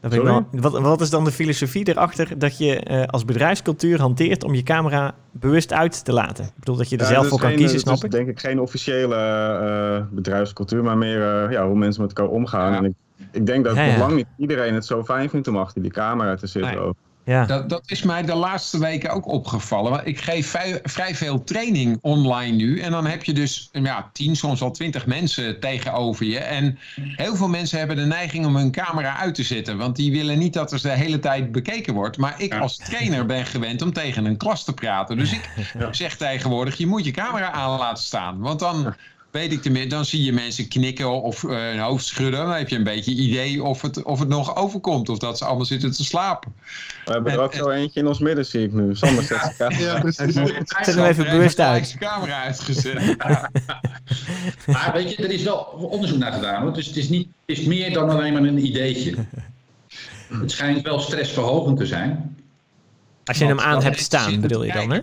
[0.00, 4.44] Dat wel, wat, wat, is dan de filosofie erachter dat je uh, als bedrijfscultuur hanteert
[4.44, 6.44] om je camera bewust uit te laten?
[6.44, 8.04] Ik bedoel dat je er ja, zelf voor kan geen, kiezen, snap ik?
[8.04, 8.10] ik?
[8.10, 12.74] denk ik geen officiële uh, bedrijfscultuur, maar meer uh, ja, hoe mensen met elkaar omgaan.
[12.74, 12.94] En ik
[13.32, 15.90] ik denk dat ja, nog lang niet iedereen het zo fijn vindt om achter die
[15.90, 16.72] camera te zitten.
[16.72, 16.80] Nee.
[16.80, 16.96] Ook.
[17.28, 17.44] Ja.
[17.44, 19.90] Dat, dat is mij de laatste weken ook opgevallen.
[19.90, 22.80] Want ik geef vrij, vrij, veel training online nu.
[22.80, 26.38] En dan heb je dus ja, tien, soms wel twintig mensen tegenover je.
[26.38, 29.76] En heel veel mensen hebben de neiging om hun camera uit te zetten.
[29.76, 32.16] Want die willen niet dat er de hele tijd bekeken wordt.
[32.16, 35.16] Maar ik als trainer ben gewend om tegen een klas te praten.
[35.16, 35.50] Dus ik
[35.90, 38.38] zeg tegenwoordig, je moet je camera aan laten staan.
[38.38, 38.94] Want dan
[39.30, 42.40] weet ik tenminste, dan zie je mensen knikken of uh, een hoofd schudden.
[42.40, 45.08] Dan heb je een beetje idee of het, of het nog overkomt.
[45.08, 46.54] Of dat ze allemaal zitten te slapen.
[47.04, 48.96] We hebben er ook zo eentje in ons midden, zie ik nu.
[48.96, 50.34] Sander zet zich Ja, precies.
[50.34, 51.92] Zet hem even bewust uit.
[51.92, 53.16] de camera uitgezet.
[54.66, 55.56] Maar weet je, er is wel
[55.90, 56.62] onderzoek naar gedaan.
[56.62, 56.72] Hoor.
[56.72, 59.14] Dus het is, niet, het is meer dan alleen maar een ideetje.
[60.28, 62.36] Het schijnt wel stressverhogend te zijn.
[63.24, 65.00] Als je hem aan hebt staan, bedoel je dan, hè?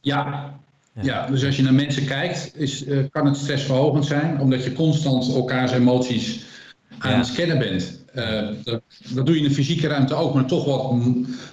[0.00, 0.54] Ja,
[1.00, 1.26] ja.
[1.26, 5.34] dus als je naar mensen kijkt, is, eh, kan het stressverhogend zijn, omdat je constant
[5.34, 6.44] elkaars emoties
[6.98, 7.98] aan het scannen bent.
[8.14, 10.94] Eh, dat, dat doe je in de fysieke ruimte ook, maar toch wat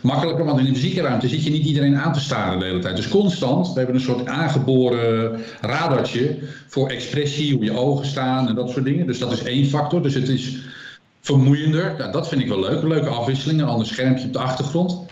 [0.01, 2.79] makkelijker, want in de fysieke ruimte zit je niet iedereen aan te staren de hele
[2.79, 2.95] tijd.
[2.95, 8.55] Dus constant, we hebben een soort aangeboren radartje voor expressie, hoe je ogen staan en
[8.55, 9.07] dat soort dingen.
[9.07, 10.57] Dus dat is één factor, dus het is
[11.21, 12.11] vermoeiender.
[12.11, 15.05] Dat vind ik wel leuk, leuke afwisseling, een ander schermpje op de achtergrond.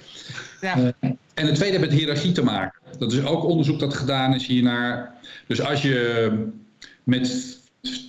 [0.62, 0.94] Ja.
[1.00, 2.82] Eh, en het tweede heeft met hiërarchie te maken.
[2.98, 5.14] Dat is ook onderzoek dat gedaan is hiernaar.
[5.48, 6.30] Dus als je
[7.04, 7.58] met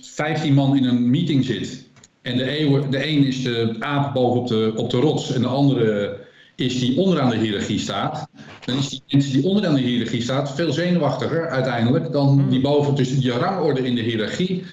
[0.01, 1.85] 15 man in een meeting zit.
[2.21, 5.33] En de, eeuw, de een is de aap boven op de, op de rots.
[5.33, 6.17] En de andere
[6.55, 8.27] is die onderaan de hiërarchie staat.
[8.65, 12.95] Dan is die mensen die onderaan de hiërarchie staat veel zenuwachtiger uiteindelijk dan die boven.
[12.95, 14.63] Dus je rangorde in de hiërarchie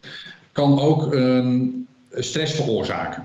[0.52, 1.16] kan ook
[2.10, 3.24] stress veroorzaken.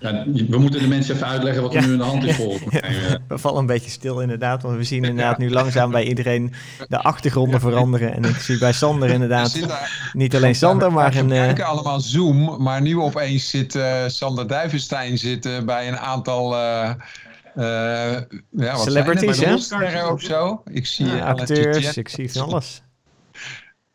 [0.00, 1.86] Ja, we moeten de mensen even uitleggen wat er Ja.
[1.86, 2.80] nu aan de hand is volgens mij.
[2.80, 6.52] Eh, We vallen een beetje stil inderdaad, want we zien inderdaad nu langzaam bij iedereen
[6.88, 8.14] de achtergronden veranderen.
[8.14, 9.78] En ik zie bij Sander We inderdaad zitten-
[10.12, 11.32] niet alleen Sander, maar we een...
[11.32, 16.54] eh, kijken allemaal Zoom, maar nu opeens zit eh, Sander Duivenstein zitten bij een aantal
[16.56, 16.88] eh,
[17.54, 19.42] eh, ja, wat Celebrities, hè?
[19.42, 19.50] het?
[19.50, 20.62] Rolsterren of zo.
[20.70, 22.82] Ik zie acteurs, ik zie van alles.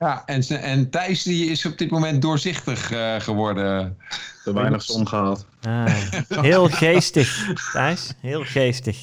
[0.04, 3.98] Ja, en, en Thijs die is op dit moment doorzichtig eh, geworden.
[4.44, 5.46] Te weinig zon gehad.
[5.62, 5.86] Ah,
[6.28, 8.14] heel geestig, Thijs.
[8.20, 8.98] Heel geestig.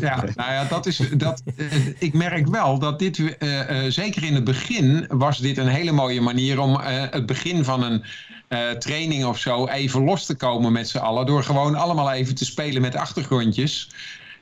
[0.00, 1.66] Ja, nou ja, dat is, dat, eh,
[1.98, 5.92] ik merk wel dat dit, eh, eh, zeker in het begin, was dit een hele
[5.92, 8.04] mooie manier om eh, het begin van een
[8.48, 11.26] eh, training of zo even los te komen met z'n allen.
[11.26, 13.90] Door gewoon allemaal even te spelen met achtergrondjes.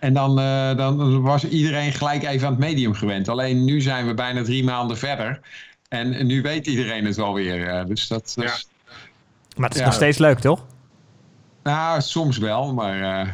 [0.05, 3.29] En dan, eh, dan was iedereen gelijk even aan het medium gewend.
[3.29, 5.41] Alleen nu zijn we bijna drie maanden verder.
[5.89, 7.69] En nu weet iedereen het alweer.
[7.69, 8.35] eh, dus dat is,
[9.57, 9.85] Maar het is Ja.
[9.85, 10.65] nog steeds leuk, toch?
[11.63, 13.29] nou, soms wel, maar eh,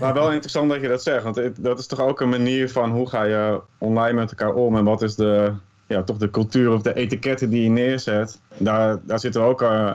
[0.00, 2.90] Maar wel interessant dat je dat zegt, want dat is toch ook een manier van
[2.90, 5.52] hoe ga je online met elkaar om en wat is de,
[5.88, 8.40] ja, toch de cultuur of de etiketten die je neerzet.
[8.58, 9.92] Daar, daar zitten we ook eh,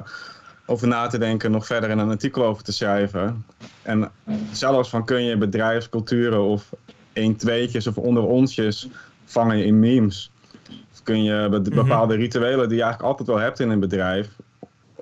[0.69, 3.45] over na te denken, nog verder in een artikel over te schrijven.
[3.81, 4.11] En
[4.51, 6.69] zelfs van kun je bedrijfsculturen of
[7.13, 8.87] 1 tweetjes of onder onsjes
[9.25, 10.31] vangen in memes.
[10.91, 11.75] Of kun je be- Mhm.
[11.75, 14.29] bepaalde rituelen die je eigenlijk altijd wel hebt in een bedrijf,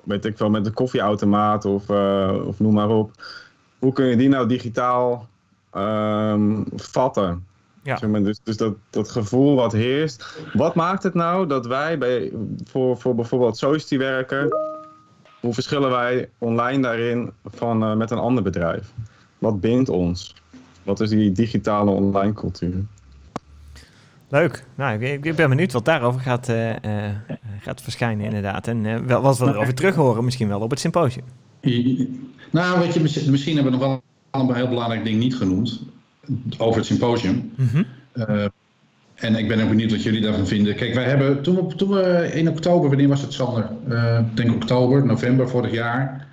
[0.04, 3.10] weet ik wel, met een koffieautomaat of, eh, of noem maar op
[3.78, 5.28] hoe kun je die nou digitaal
[5.72, 7.46] ehm, vatten?
[7.82, 7.96] Ja.
[7.96, 10.38] Zeg maar, dus dus dat, dat gevoel wat heerst.
[10.52, 12.32] Wat maakt het nou dat wij bij,
[12.64, 14.48] voor, voor bijvoorbeeld Society werken,
[15.40, 18.92] hoe verschillen wij online daarin van, eh, met een ander bedrijf?
[19.38, 20.34] Wat bindt ons?
[20.82, 22.84] Wat is die digitale online cultuur?
[24.28, 24.64] Leuk.
[24.74, 27.14] Nou, ik, ik ben benieuwd wat daarover gaat, eh, eh,
[27.60, 28.66] gaat verschijnen inderdaad.
[28.66, 31.24] En eh, wel, wat we erover terug horen misschien wel op het symposium.
[32.50, 35.82] Nou, weet je, misschien hebben we nog wel een heel belangrijk ding niet genoemd
[36.58, 37.52] over het symposium.
[38.12, 38.44] Eh,
[39.18, 40.74] en ik ben ook benieuwd wat jullie daarvan vinden.
[40.74, 43.70] Kijk, wij hebben toen we, toen in oktober, wanneer was het Sander?
[43.88, 46.26] Eh, ik denk oktober, november vorig jaar.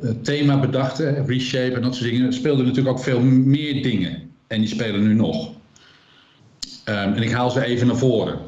[0.00, 2.32] Het thema bedachten, reshape en dat soort dingen.
[2.32, 4.30] Speelden natuurlijk ook veel meer dingen.
[4.46, 5.50] En die spelen nu nog.
[6.84, 8.38] Ehm, en ik haal ze even naar voren.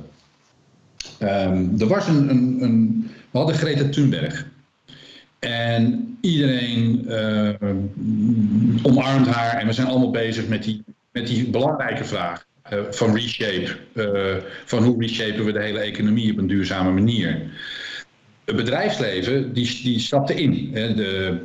[1.18, 3.10] Ehm, er was een, een, een.
[3.30, 4.46] We hadden Greta Thunberg.
[5.38, 7.54] En iedereen eh,
[8.82, 13.14] omarmt haar en we zijn allemaal bezig met die, met die belangrijke vraag eh, van
[13.14, 13.76] reshape.
[13.94, 17.42] eh, van hoe reshapen we de hele economie op een duurzame manier.
[18.44, 20.70] Het bedrijfsleven die, die stapte in.
[20.72, 20.94] Hè.
[20.94, 21.38] De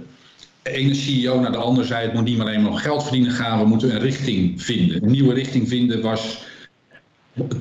[0.62, 3.60] ene CEO naar de andere zei het moet niet alleen maar om geld verdienen gaan,
[3.60, 5.04] we moeten een richting vinden.
[5.04, 6.44] Een nieuwe richting vinden was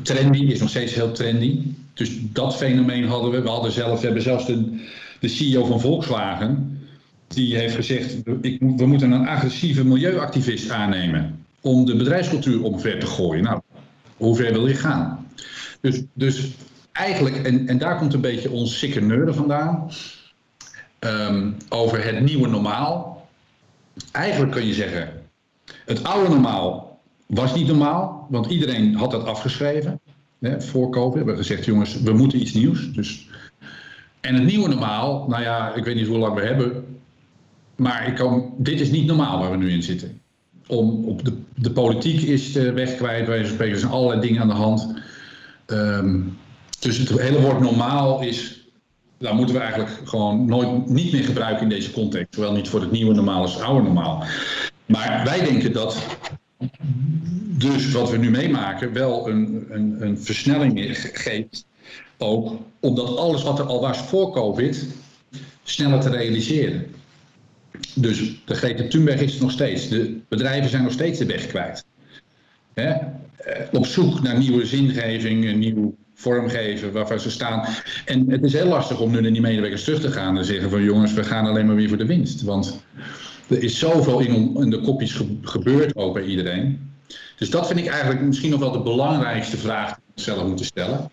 [0.02, 1.60] trendy, is nog steeds heel trendy.
[1.94, 3.40] Dus dat fenomeen hadden we.
[3.40, 4.86] We, hadden zelf, hebben zelfs de,
[5.20, 6.80] de CEO van Volkswagen,
[7.28, 13.06] die heeft gezegd, ik, we moeten een agressieve milieuactivist aannemen om de bedrijfscultuur omver te
[13.06, 13.44] gooien.
[13.44, 13.60] Nou,
[14.16, 15.28] hoe ver wil je gaan?
[15.80, 16.50] Dus, dus
[16.92, 19.90] eigenlijk, en, en daar komt een beetje ons sikke neuren vandaan,
[20.98, 23.26] ehm, over het nieuwe normaal.
[24.12, 25.22] Eigenlijk kun je zeggen,
[25.84, 30.00] het oude normaal was niet normaal, want iedereen had dat afgeschreven.
[30.38, 32.92] Hè, voor COVID We hebben gezegd, jongens, we moeten iets nieuws.
[32.92, 33.28] Dus...
[34.20, 36.98] En het nieuwe normaal, nou ja, ik weet niet hoe lang we hebben,
[37.76, 40.22] maar ik kan, dit is niet normaal waar we nu in zitten.
[40.66, 44.40] Om, op de, de politiek is de weg kwijt, wij spreken, er zijn allerlei dingen
[44.40, 44.94] aan de hand.
[45.66, 46.20] Ehm,
[46.78, 48.60] dus het hele woord normaal is,
[49.18, 52.34] daar moeten we eigenlijk gewoon nooit niet meer gebruiken in deze context.
[52.34, 54.24] Zowel niet voor het nieuwe normaal als het oude normaal.
[54.86, 56.06] Maar wij denken dat
[57.58, 61.66] dus wat we nu meemaken wel een, een, een versnelling geeft.
[62.18, 64.86] Ook omdat alles wat er al was voor COVID
[65.62, 66.86] sneller te realiseren.
[67.94, 69.88] Dus de Greta Thunberg is nog steeds.
[69.88, 71.84] De bedrijven zijn nog steeds de weg kwijt.
[72.74, 72.90] Hè?
[72.90, 77.64] Eh, op zoek naar nieuwe zingeving, een nieuw vormgeven waarvan ze staan.
[78.04, 80.70] En het is heel lastig om nu naar die medewerkers terug te gaan en zeggen
[80.70, 82.42] van jongens, we gaan alleen maar weer voor de winst.
[82.42, 82.84] Want
[83.48, 86.92] er is zoveel in, in de kopjes gebeurd ook bij iedereen.
[87.36, 90.66] Dus dat vind ik eigenlijk misschien nog wel de belangrijkste vraag die we zelf moeten
[90.66, 91.10] stellen.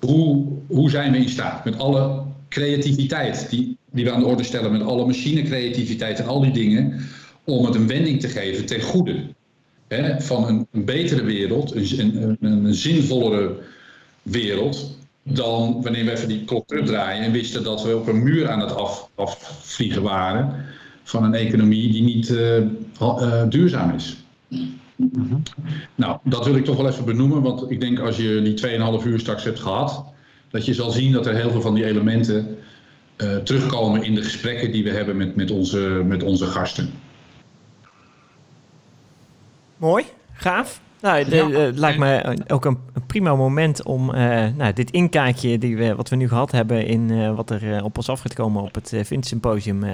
[0.00, 4.42] Hoe, hoe zijn we in staat met alle creativiteit die, die we aan de orde
[4.42, 7.00] stellen, met alle machinecreativiteit en al die dingen,
[7.44, 9.16] om het een wending te geven ten goede.
[9.88, 13.56] Hè, van een, een, betere wereld, een, een, een, zinvollere
[14.22, 18.48] wereld, dan wanneer we even die klok terugdraaien en wisten dat we op een muur
[18.48, 20.64] aan het af, afvliegen waren
[21.02, 22.56] van een economie die niet uh,
[23.00, 24.16] uh, duurzaam is.
[24.96, 25.36] Mhm.
[25.94, 29.06] Nou, dat wil ik toch wel even benoemen, want ik denk als je die 2,5
[29.06, 30.04] uur straks hebt gehad,
[30.50, 32.56] dat je zal zien dat er heel veel van die elementen
[33.16, 36.90] uh, terugkomen in de gesprekken die we hebben met, met, onze, met onze gasten.
[39.76, 40.80] Mooi, gaaf.
[41.00, 41.70] Nou, het ja.
[41.74, 46.08] lijkt me ook een, een prima moment om uh, nou, dit inkijkje die we, wat
[46.08, 48.92] we nu gehad hebben in uh, wat er op ons af gaat komen op het
[49.02, 49.84] Vint Symposium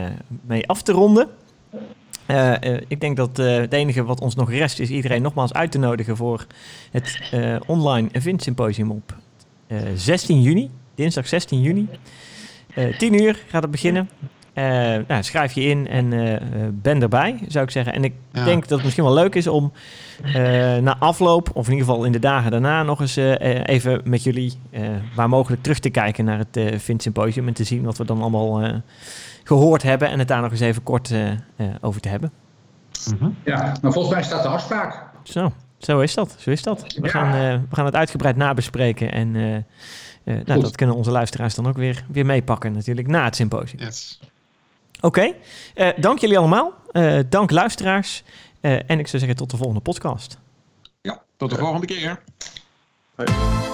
[0.46, 1.28] mee af te ronden.
[2.30, 5.52] Uh, uh, ik denk dat uh, het enige wat ons nog rest is iedereen nogmaals
[5.52, 6.46] uit te nodigen voor
[6.90, 7.20] het
[7.66, 9.16] online Event Symposium op
[9.94, 11.88] 16 juni, dinsdag 16 juni.
[12.98, 14.08] 10 uur gaat het beginnen.
[15.08, 16.10] Nou, schrijf je in en
[16.82, 17.92] ben erbij, zou ik zeggen.
[17.92, 18.44] En ik ja.
[18.44, 19.72] denk dat het misschien wel leuk is om
[20.80, 24.52] na afloop, of in ieder geval in de dagen daarna, nog eens even met jullie
[25.14, 28.20] waar mogelijk terug te kijken naar het Event Symposium en te zien wat we dan
[28.20, 28.82] allemaal
[29.44, 32.32] gehoord hebben en het daar nog eens even kort uh, uh, over te hebben.
[33.18, 33.36] -hmm.
[33.44, 35.02] Ja, maar volgens mij staat de afspraak.
[35.22, 36.36] Zo, zo is dat.
[36.38, 36.82] Zo is dat.
[36.82, 37.08] We, ja.
[37.08, 39.36] gaan, uh, we gaan het uitgebreid nabespreken en
[40.24, 43.80] nou, dat kunnen onze luisteraars dan ook weer, weer meepakken natuurlijk na het symposium.
[43.80, 44.20] Yes.
[45.00, 45.34] Oké,
[45.74, 45.94] okay.
[45.96, 46.72] dank jullie allemaal.
[47.28, 48.22] dank luisteraars.
[48.60, 50.38] en ik zou zeggen tot de volgende podcast.
[51.00, 52.22] Ja, tot de volgende keer.
[53.14, 53.70] Hoi.